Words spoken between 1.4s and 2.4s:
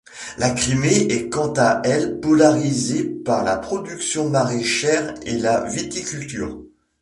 à elle